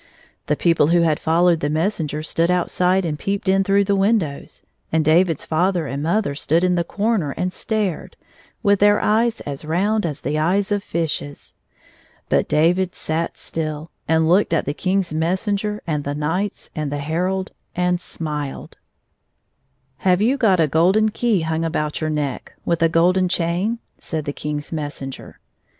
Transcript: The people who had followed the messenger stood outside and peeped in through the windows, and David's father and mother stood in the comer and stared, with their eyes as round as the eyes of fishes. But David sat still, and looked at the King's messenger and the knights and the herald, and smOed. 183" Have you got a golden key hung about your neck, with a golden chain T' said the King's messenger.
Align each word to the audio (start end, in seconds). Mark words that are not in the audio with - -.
The 0.47 0.55
people 0.55 0.87
who 0.87 1.01
had 1.03 1.19
followed 1.19 1.59
the 1.59 1.69
messenger 1.69 2.23
stood 2.23 2.49
outside 2.49 3.05
and 3.05 3.19
peeped 3.19 3.47
in 3.47 3.63
through 3.63 3.83
the 3.83 3.95
windows, 3.95 4.63
and 4.91 5.05
David's 5.05 5.45
father 5.45 5.85
and 5.85 6.01
mother 6.01 6.33
stood 6.33 6.63
in 6.63 6.73
the 6.73 6.83
comer 6.83 7.35
and 7.37 7.53
stared, 7.53 8.17
with 8.63 8.79
their 8.79 8.99
eyes 8.99 9.41
as 9.41 9.63
round 9.63 10.07
as 10.07 10.21
the 10.21 10.39
eyes 10.39 10.71
of 10.71 10.81
fishes. 10.83 11.53
But 12.29 12.47
David 12.49 12.95
sat 12.95 13.37
still, 13.37 13.91
and 14.07 14.27
looked 14.27 14.53
at 14.53 14.65
the 14.65 14.73
King's 14.73 15.13
messenger 15.13 15.83
and 15.85 16.03
the 16.03 16.15
knights 16.15 16.71
and 16.75 16.91
the 16.91 16.97
herald, 16.97 17.51
and 17.75 17.99
smOed. 17.99 18.73
183" 18.77 18.83
Have 20.09 20.21
you 20.23 20.35
got 20.35 20.59
a 20.59 20.67
golden 20.67 21.09
key 21.09 21.41
hung 21.41 21.63
about 21.63 22.01
your 22.01 22.09
neck, 22.09 22.53
with 22.65 22.81
a 22.81 22.89
golden 22.89 23.29
chain 23.29 23.75
T' 23.75 23.81
said 23.99 24.25
the 24.25 24.33
King's 24.33 24.71
messenger. 24.71 25.39